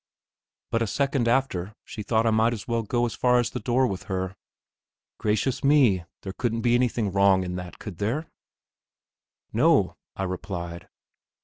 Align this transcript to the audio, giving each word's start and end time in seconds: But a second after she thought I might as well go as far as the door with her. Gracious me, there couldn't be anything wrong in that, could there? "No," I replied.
But 0.71 0.81
a 0.81 0.87
second 0.87 1.27
after 1.27 1.75
she 1.85 2.01
thought 2.01 2.25
I 2.25 2.31
might 2.31 2.53
as 2.53 2.67
well 2.67 2.81
go 2.81 3.05
as 3.05 3.13
far 3.13 3.37
as 3.37 3.51
the 3.51 3.59
door 3.59 3.85
with 3.85 4.05
her. 4.09 4.35
Gracious 5.19 5.63
me, 5.63 6.05
there 6.23 6.33
couldn't 6.33 6.61
be 6.61 6.73
anything 6.73 7.11
wrong 7.11 7.43
in 7.43 7.55
that, 7.57 7.77
could 7.77 7.99
there? 7.99 8.25
"No," 9.53 9.95
I 10.15 10.23
replied. 10.23 10.89